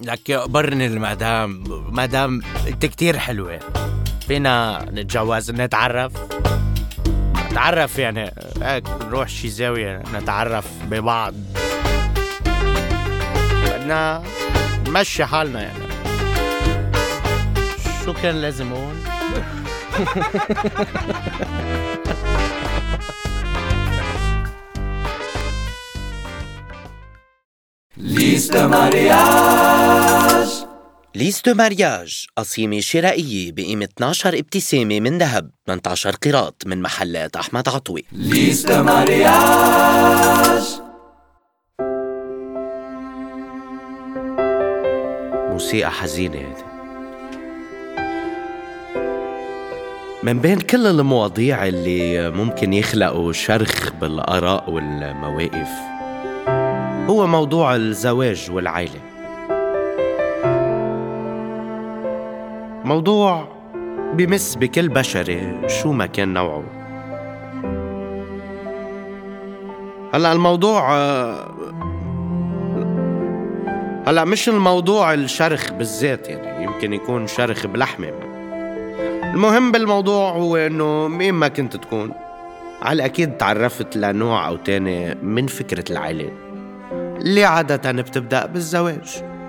[0.00, 3.58] لك برني المدام مدام انت كتير حلوة.
[4.28, 6.12] فينا نتجوز نتعرف.
[7.50, 11.34] نتعرف يعني هيك نروح شي زاوية نتعرف ببعض.
[13.64, 14.22] بدنا
[14.88, 15.90] نمشي حالنا يعني.
[18.04, 18.94] شو كان لازم أقول؟
[27.96, 29.79] ليست مارياج
[31.14, 38.04] ليست مارياج قصيمة شرائية بقيمة 12 ابتسامة من ذهب 18 قيراط من محلات أحمد عطوي.
[38.12, 40.62] ليست مارياج.
[45.52, 46.38] موسيقى حزينة.
[46.38, 46.64] هذه
[50.22, 55.68] من بين كل المواضيع اللي ممكن يخلقوا شرخ بالآراء والمواقف
[57.10, 59.09] هو موضوع الزواج والعائلة.
[62.90, 63.48] موضوع
[64.14, 66.64] بمس بكل بشري شو ما كان نوعه.
[70.14, 70.94] هلا الموضوع
[74.06, 78.12] هلا مش الموضوع الشرخ بالذات يعني يمكن يكون شرخ بلحمة.
[79.34, 82.12] المهم بالموضوع هو إنه مين ما كنت تكون
[82.82, 86.30] على الاكيد تعرفت لنوع أو تاني من فكرة العائله
[86.92, 89.39] اللي عادة بتبدأ بالزواج.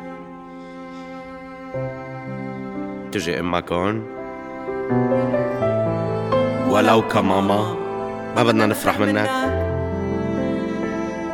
[3.12, 4.04] تجي أمك هون
[6.70, 7.76] ولو كماما
[8.36, 9.30] ما بدنا نفرح منك.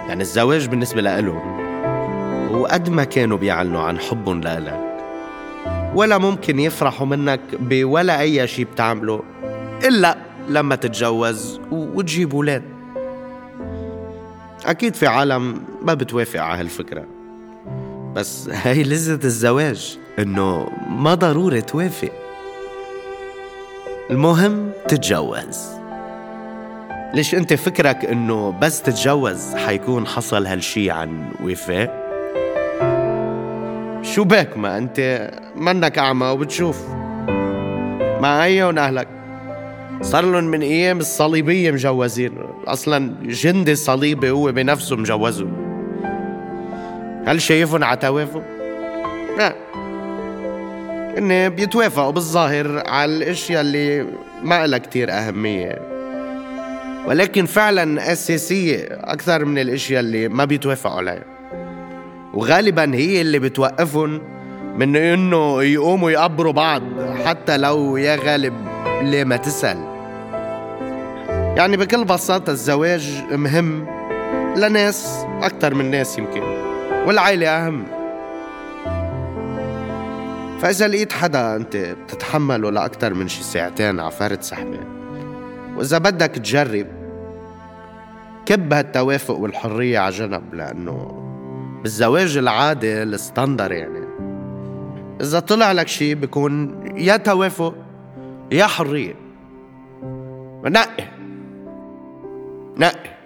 [0.08, 1.58] يعني الزواج بالنسبة لإلهم
[2.52, 4.88] وقد ما كانوا بيعلنوا عن حبهم لإلك
[5.96, 9.24] ولا ممكن يفرحوا منك بولا أي شي بتعمله
[9.86, 10.18] إلا
[10.50, 12.64] لما تتجوز وتجيب ولاد
[14.66, 17.06] أكيد في عالم ما بتوافق على هالفكرة.
[18.16, 20.00] بس هاي لذة الزواج.
[20.20, 22.12] إنه ما ضروري توافق.
[24.12, 25.68] المهم تتجوز.
[27.14, 32.08] ليش أنت فكرك إنه بس تتجوز حيكون حصل هالشي عن وفاء؟
[34.02, 36.88] شو بك ما أنت منك أعمى وبتشوف.
[38.20, 39.08] مع ايون أهلك.
[40.02, 42.38] صار لهم من أيام الصليبية مجوزين.
[42.68, 45.48] أصلا جندي صليبي هو بنفسه مجوزه
[47.26, 48.44] هل شايفهم على توافق؟
[49.38, 49.56] لا.
[51.18, 54.06] ان بيتوافقوا بالظاهر على الأشياء اللي
[54.44, 55.82] ما لها كتير أهمية.
[57.08, 61.24] ولكن فعلا أساسية أكثر من الأشياء اللي ما بيتوافقوا عليها.
[62.34, 64.22] وغالبا هي اللي بتوقفهم
[64.78, 66.84] من إنه يقوموا يقبروا بعض
[67.26, 68.54] حتى لو يا غالب
[69.02, 69.78] ليه ما تسأل.
[71.58, 73.88] يعني بكل بساطة الزواج مهم
[74.58, 76.42] لناس أكتر من ناس يمكن.
[77.06, 77.97] والعائلة أهم.
[80.62, 84.80] فإذا لقيت حدا أنت بتتحمله لأكتر من شي ساعتين على فرد سحبة
[85.76, 86.88] وإذا بدك تجرب
[88.46, 91.24] كب هالتوافق والحرية على جنب لأنه
[91.84, 94.08] بالزواج العادي الستاندر يعني.
[95.22, 97.76] إذا طلع لك شي بيكون يا توافق
[98.52, 99.16] يا حرية.
[100.64, 101.04] نقي.
[102.78, 103.17] نقي.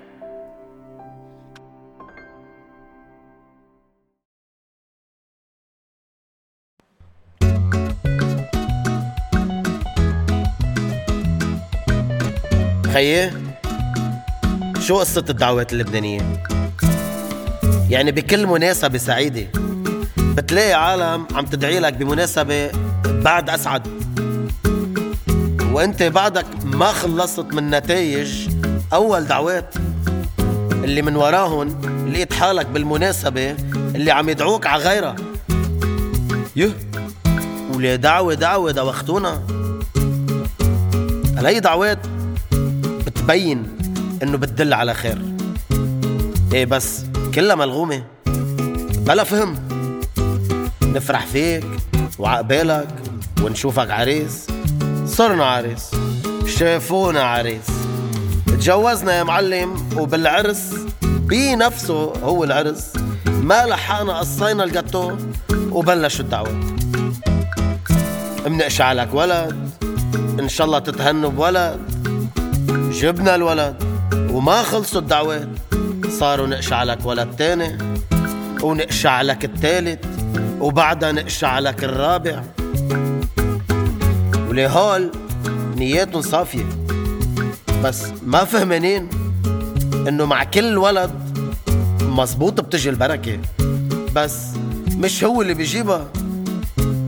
[13.01, 13.31] خيي
[14.79, 16.43] شو قصة الدعوات اللبنانية؟
[17.89, 19.47] يعني بكل مناسبة سعيدة
[20.17, 22.71] بتلاقي عالم عم تدعي لك بمناسبة
[23.05, 23.87] بعد أسعد.
[25.71, 28.49] وأنت بعدك ما خلصت من نتائج
[28.93, 29.75] أول دعوات
[30.83, 31.69] اللي من وراهن
[32.13, 33.55] لقيت حالك بالمناسبة
[33.95, 35.15] اللي عم يدعوك على غيرها.
[36.55, 36.71] يه
[37.73, 39.41] وليه دعوة دعوة دوختونا.
[41.37, 42.10] هاي دعوات
[43.21, 43.77] بتبين
[44.23, 45.21] إنه بتدل على خير.
[46.53, 47.05] إيه بس
[47.35, 48.03] كلها ملغومة.
[49.05, 49.55] بلا فهم.
[50.83, 51.65] نفرح فيك
[52.19, 52.87] وعقبالك
[53.41, 54.47] ونشوفك عريس.
[55.05, 55.91] صرنا عريس.
[56.47, 57.67] شافونا عريس.
[58.47, 60.73] تجوزنا يا معلم وبالعرس.
[61.01, 62.93] بنفسه هو العرس.
[63.25, 65.11] ما لحقنا قصينا الجاتو
[65.71, 66.51] وبلشوا الدعوات.
[68.45, 69.69] منقشع لك ولد.
[70.39, 71.90] إن شاء الله تتهنوا بولد.
[73.01, 73.83] جبنا الولد
[74.13, 75.47] وما خلصوا الدعوات
[76.09, 77.77] صاروا نقشع لك ولد تاني
[78.61, 80.05] ونقشع لك التالت
[80.59, 82.43] وبعدها نقشع لك الرابع.
[84.49, 85.11] ولهول
[85.75, 86.65] نياتهم صافية.
[87.83, 89.09] بس ما فهمانين
[90.07, 91.11] إنه مع كل ولد
[92.01, 93.39] مزبوط بتجي البركة.
[94.15, 94.37] بس
[94.97, 96.07] مش هو اللي بيجيبها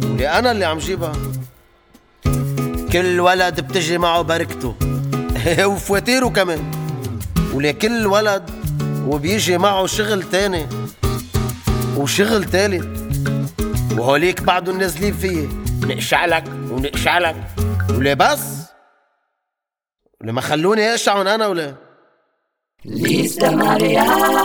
[0.03, 1.13] ولي أنا اللي عم جيبها.
[2.91, 4.75] كل ولد بتجي معه بركته.
[5.71, 6.71] وفواتيره كمان.
[7.53, 8.49] ولي كل ولد
[9.07, 10.67] وبيجي معه شغل تاني.
[11.97, 12.87] وشغل تالت.
[13.97, 15.49] وهوليك بعدهم نازلين فيي
[15.83, 17.35] نقشع لك ونقشع لك
[17.89, 18.39] وليه بس؟
[20.21, 21.75] وليه ما خلوني اقشعهم أنا ولا؟
[22.87, 24.43] Lista Mariage.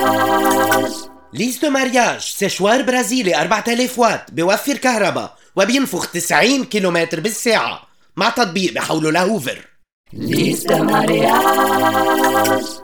[1.33, 7.83] ليستو مارياج سشوار برازيلي 4000 واط بيوفر كهرباء وبينفخ 90 كيلومتر بالساعة
[8.17, 9.67] مع تطبيق بحوله لهوفر
[10.12, 12.81] Lista Mariage.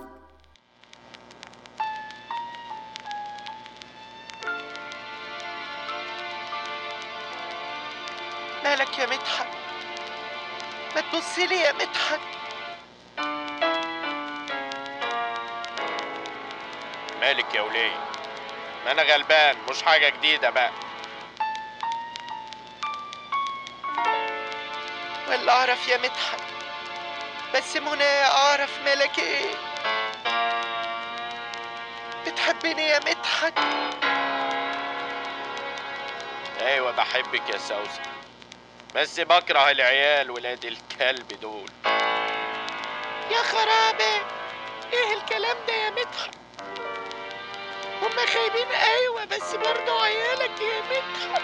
[8.64, 9.46] مالك يا مدحت؟
[10.94, 12.20] ما تبصي لي يا مدحت.
[17.20, 17.96] مالك يا وليه
[18.84, 20.70] ما أنا غلبان مش حاجة جديدة بقى.
[25.28, 26.44] ولا أعرف يا مدحت
[27.54, 29.50] بس منى أعرف مالك إيه؟
[32.26, 33.52] بتحبني يا مدحت؟
[36.60, 38.02] أيوه بحبك يا سوسن
[38.94, 41.70] بس بكره العيال ولاد الكلب دول.
[43.30, 44.22] يا خرابي
[44.92, 46.30] إيه الكلام ده يا مدحت؟
[48.02, 51.42] هما خايبين أيوه بس برضه عيالك يا مدحت.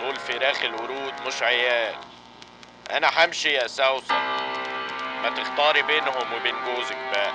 [0.00, 1.94] دول فراخ الورود مش عيال.
[2.92, 4.14] أنا همشي يا سوسن
[5.22, 7.32] ما تختاري بينهم وبين جوزك بقى.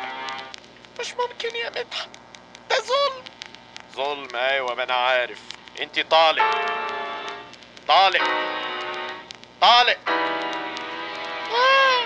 [1.00, 2.10] مش ممكن يا مدحت.
[2.70, 3.24] ده ظلم.
[3.96, 5.40] ظلم أيوه ما أنا عارف.
[5.82, 6.44] أنت طالق.
[7.88, 8.24] طالق.
[9.62, 9.98] طالق.
[11.52, 12.04] لا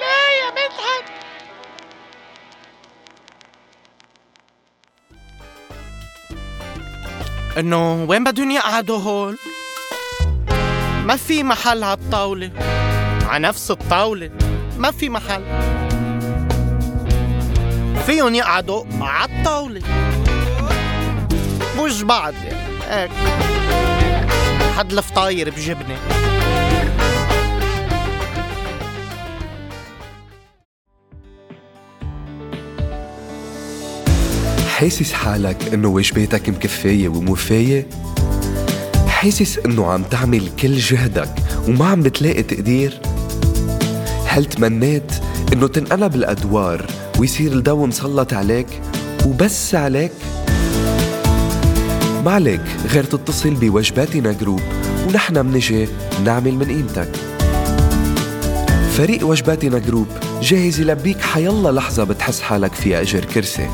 [0.00, 1.04] لا يا مدحت.
[7.58, 9.38] إنه وين بدهم يقعدوا هول؟
[11.06, 12.50] ما في محل هالطاولة
[13.28, 14.30] على نفس الطاولة.
[14.78, 15.42] ما في محل.
[18.06, 19.82] فيهم يقعدوا على الطاولة.
[21.78, 23.10] مش بعض يعني هيك.
[24.76, 25.96] حد الفطاير بجبنة.
[34.78, 37.86] حاسس حالك إنه وجباتك مكفاية وموفاية؟
[39.20, 41.28] حاسس إنه عم تعمل كل جهدك
[41.68, 43.00] وما عم بتلاقي تقدير؟
[44.26, 45.12] هل تمنيت
[45.52, 46.86] إنه تنقلب الأدوار
[47.18, 48.66] ويصير الضوء مسلط عليك
[49.26, 50.12] وبس عليك؟
[52.24, 52.60] ما عليك
[52.92, 54.60] غير تتصل بوجباتنا group
[55.08, 55.88] ونحن منجي
[56.24, 57.10] نعمل من قيمتك
[58.92, 60.06] فريق وجباتنا group
[60.42, 63.68] جاهز يلبيك حيالله لحظة بتحس حالك فيها أجر كرسي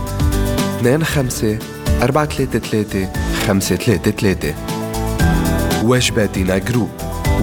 [0.78, 1.58] 2 5
[2.02, 3.08] 4 3 3
[3.46, 4.75] 5 3 3
[5.86, 6.90] وجباتنا جروب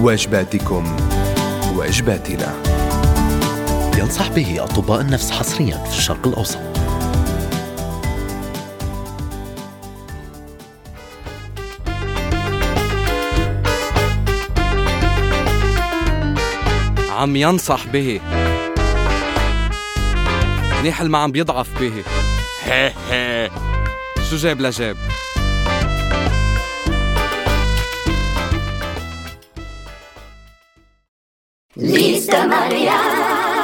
[0.00, 0.96] وجباتكم
[1.74, 2.54] وجباتنا
[3.98, 6.58] ينصح به أطباء النفس حصريا في الشرق الأوسط.
[17.10, 18.20] عم ينصح به.
[20.80, 21.92] منيح ما عم بيضعف به.
[22.64, 23.50] هي هي.
[24.30, 24.96] شو جاب لجاب؟
[31.76, 33.54] Lista Mariage.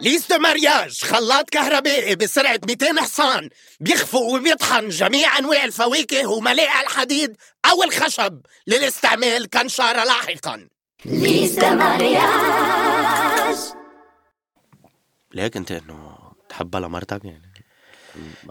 [0.00, 3.48] ليستو مارياج خلاط كهربائي بسرعة 200 حصان
[3.80, 7.36] بيخفق وبيطحن جميع أنواع الفواكه وملاء الحديد
[7.70, 10.68] أو الخشب للاستعمال كنشارة لاحقاً
[11.06, 13.76] Lista Mariage.
[15.34, 17.49] ليك أنت إنه تحبها لمرتك يعني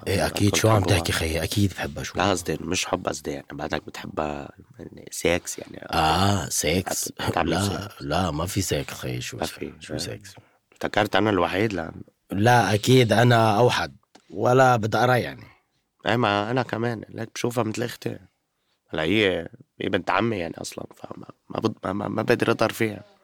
[0.08, 0.56] إيه أكيد.
[0.56, 2.04] شو عم تحكي خيي أكيد بحبها.
[2.04, 4.50] شو؟ لا قصدي مش حب قصدي يعني بعدك بتحبها
[4.80, 5.88] يعني سيكس يعني.
[5.94, 7.14] آه سكس
[7.44, 8.02] لا سكس.
[8.02, 9.74] لا ما في سكس خيي شو ما في.
[9.80, 10.36] شو سكس
[10.72, 11.92] افتكرت أنا الوحيد لا
[12.32, 13.96] لا أكيد أنا أوحد.
[14.30, 15.44] ولا بدي أرى يعني.
[16.08, 17.02] اي ما أنا كمان.
[17.10, 18.20] ليك بشوفها مثل أختي.
[18.90, 19.48] هلأ هي
[19.82, 22.94] هي بنت عمي يعني أصلا فما ما ما, ما, بدي اضر فيها.
[22.94, 23.19] إيه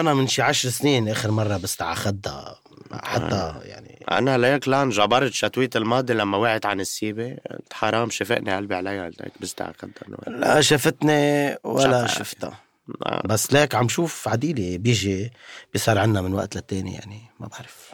[0.00, 2.60] أنا من شي عشر سنين آخر مرة بس على خدها
[2.92, 7.36] حتى يعني أنا ليك لا انجبرت شتوية الماضي لما وقعت عن السيبة.
[7.50, 9.84] قلت حرام شفقني قلبي عليها قلت هيك بس خدها
[10.26, 12.06] لا شفتني ولا.
[12.06, 12.60] شفتها.
[13.06, 13.22] آه.
[13.26, 15.32] بس ليك عم شوف عديلة بيجي
[15.72, 17.92] بيصير عنا من وقت للتاني يعني ما بعرف.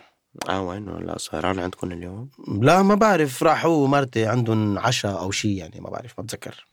[0.48, 2.30] آه وين؟ لا سهران عندكم اليوم؟
[2.60, 3.42] لا ما بعرف.
[3.42, 6.66] راح هو ومرتي عندهم عشاء أو شيء يعني ما بعرف ما بتذكر.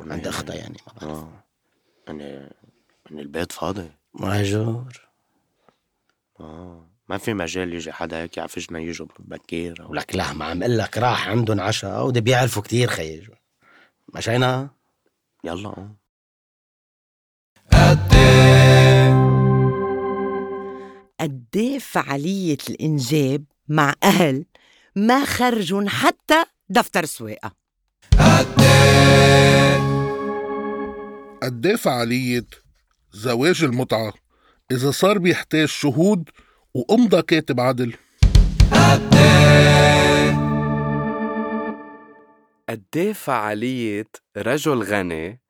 [0.00, 1.18] عند أختها يعني ما بعرف.
[1.18, 1.44] آه.
[2.06, 2.24] يعني
[3.10, 3.90] يعني البيت فاضي.
[4.14, 5.08] مهجور
[6.40, 6.92] آه.
[7.08, 10.78] ما في مجال يجي حدا هيك يعفجنا يجوا بكير أو لك لا ما عم أقول
[10.78, 13.28] لك راح عندهم عشاء وده بيعرفوا كتير خيي
[14.14, 14.70] مشينا
[15.44, 15.94] يلا
[21.20, 24.44] قد إيه؟ فعالية الإنجاب مع أهل
[24.96, 27.52] ما خرجون حتى دفتر سواقة؟
[31.42, 32.46] قد إيه فعالية
[33.12, 34.12] زواج المتعة.
[34.70, 36.30] إذا صار بيحتاج شهود
[36.74, 37.94] وأمضى كاتب عدل
[42.68, 45.40] قد فعالية رجل غني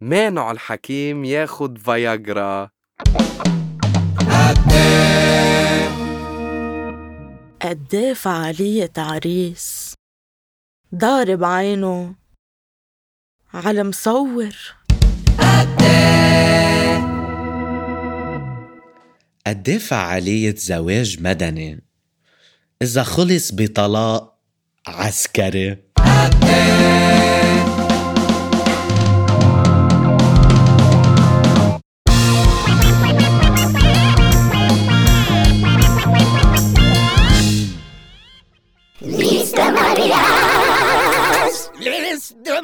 [0.00, 2.70] مانع الحكيم ياخد فياجرا
[7.62, 9.94] قد فعالية عريس
[10.94, 12.14] ضارب عينه
[13.54, 14.83] على مصور.
[19.46, 21.80] قد إيه فعالية زواج مدني.
[22.82, 24.38] إذا خلص بطلاق
[24.86, 25.76] عسكري.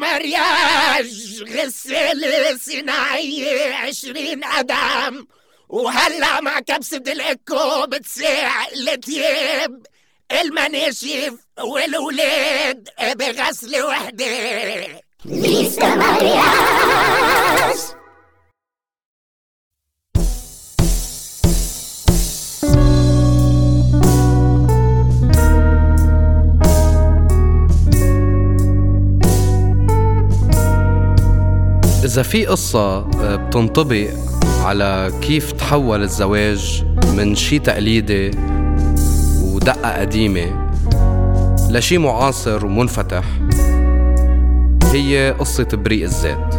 [0.00, 5.26] مارياج غسالة صناعية عشرين قدم
[5.70, 9.86] وهلا مع كبسة الإكو بتساع التياب
[10.32, 14.26] المناشف والولاد بغسلة وحدة؟
[15.24, 17.78] ليستا مارياج
[32.10, 34.08] إذا في قصة آه، بتنطبق
[34.64, 36.84] على كيف تحول الزواج
[37.16, 38.30] من شي تقليدي
[39.42, 40.70] ودقة قديمة
[41.70, 43.24] لشي معاصر ومنفتح
[44.92, 46.54] هي قصة بريء الذات.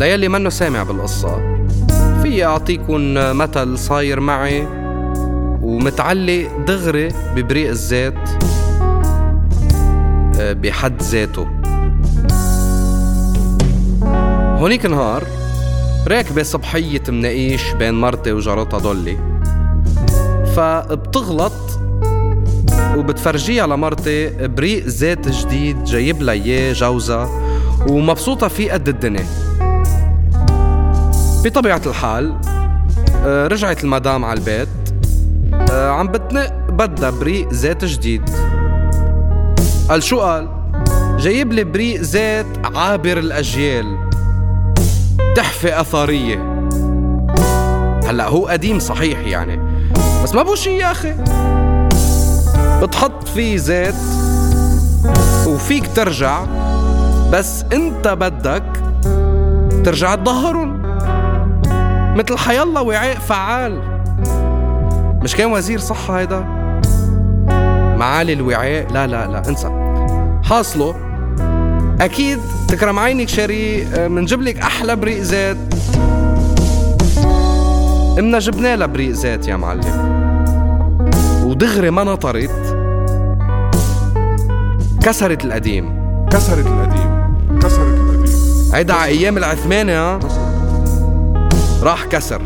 [0.00, 1.56] ليلي منه سامع بالقصة.
[2.22, 4.66] في أعطيكم مثل صاير معي
[5.62, 8.28] ومتعلق دغري ببريء الذات
[10.40, 11.59] آه، بحد ذاته.
[14.60, 15.24] هونيك نهار
[16.08, 19.18] راكبة صبحية مناقيش بين مرتي وجارتها دولي.
[20.56, 21.80] فبتغلط
[22.96, 27.28] وبتفرجيها لمرتي بريق زيت جديد جايب لها إياه جوزها
[27.88, 29.26] ومبسوطة فيه قد الدنيا.
[31.44, 32.40] بطبيعة الحال
[33.24, 34.68] آه، رجعت المدام على البيت
[35.70, 38.30] آه، عم بتنق بدها بريق زيت جديد.
[39.88, 40.48] قال شو قال؟
[41.18, 43.99] جايب لي بريق زيت عابر الأجيال.
[45.36, 46.68] تحفة أثرية.
[48.04, 49.60] هلأ هو قديم صحيح يعني.
[50.22, 51.14] بس ما بو شي يا أخي.
[52.82, 53.94] بتحط فيه زيت
[55.46, 56.44] وفيك ترجع.
[57.32, 58.62] بس أنت بدك
[59.84, 60.80] ترجع تظهرن
[62.16, 63.82] مثل حيالله وعاء فعال.
[65.22, 66.44] مش كان وزير صحة هيدا؟
[67.98, 68.92] معالي الوعاء.
[68.92, 69.70] لا لا لا انسى.
[70.44, 70.94] حاصله
[72.00, 72.38] أكيد
[72.68, 75.56] تكرم عينك شاري منجيب لك أحلى بريق زيت.
[78.18, 80.10] إمنا جبنا لها بريق زيت يا معلم.
[81.44, 82.76] ودغري ما نطرت.
[85.02, 85.92] كسرت القديم.
[86.32, 87.30] كسرت القديم.
[87.62, 88.34] كسرت القديم.
[88.74, 90.18] هيدا على أيام العثماني ها
[91.82, 92.42] راح كسر.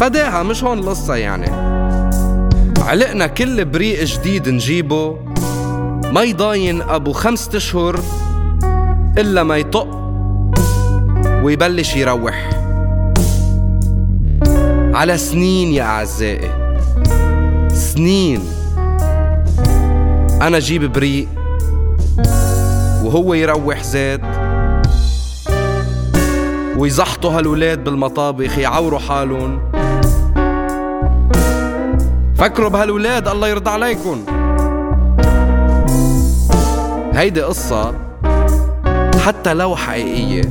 [0.00, 1.50] فداها مش هون القصة يعني.
[2.80, 5.25] علقنا كل بريق جديد نجيبه.
[6.16, 8.00] ما يضاين أبو خمسة اشهر
[9.18, 9.88] إلا ما يطق
[11.42, 12.50] ويبلش يروح.
[14.94, 16.50] على سنين يا أعزائي
[17.68, 18.40] سنين.
[20.42, 21.28] أنا جيب بريق
[23.04, 24.20] وهو يروح زيت
[26.76, 29.60] ويزحطوا هالولاد بالمطابخ يعوروا حالهم.
[32.36, 34.35] فكروا بهالولاد الله يرضى عليكم.
[37.16, 37.94] هيدي قصة
[39.26, 40.42] حتى لو حقيقية.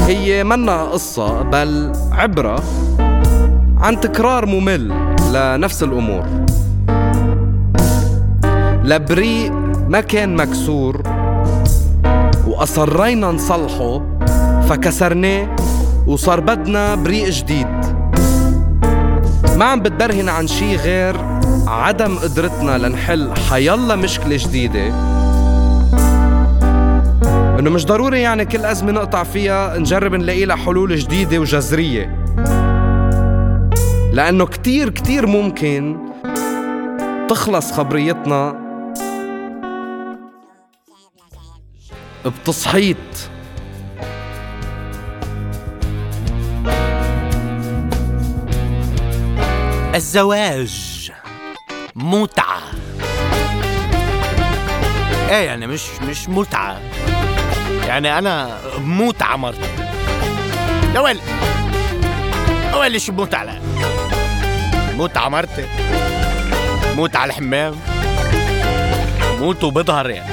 [0.00, 2.62] هي منا قصة بل عبرة
[3.78, 4.92] عن تكرار ممل
[5.32, 6.24] لنفس الأمور.
[8.84, 9.52] لبريق
[9.88, 11.02] ما كان مكسور
[12.46, 14.02] وأصرينا نصلحه
[14.68, 15.56] فكسرناه
[16.06, 17.66] وصار بدنا بريق جديد.
[19.56, 21.16] ما عم بتبرهن عن شي غير
[21.66, 25.12] عدم قدرتنا لنحل حيلا مشكلة جديدة.
[27.62, 32.24] إنه مش ضروري يعني كل أزمة نقطع فيها نجرب نلاقي لها حلول جديدة وجذرية.
[34.12, 35.98] لأنه كتير كتير ممكن
[37.28, 38.56] تخلص خبريتنا
[42.26, 42.96] بتصحيت.
[49.94, 51.12] الزواج
[51.94, 52.62] متعة.
[55.28, 57.01] إيه يعني مش مش متعة.
[57.92, 59.68] يعني أنا بموت على مرتي
[60.94, 61.20] يا ويلي
[62.72, 63.60] يا ويلي شو بموت على؟
[64.96, 65.64] موت على مرتي
[66.96, 67.74] موت على الحمام
[69.40, 70.32] موت وبظهر يعني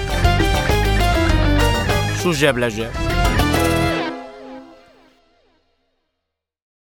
[2.23, 2.91] شو جاب لجاب؟